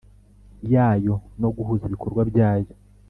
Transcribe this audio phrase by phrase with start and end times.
[0.73, 2.71] yayo no guhuza ibikorwa byayo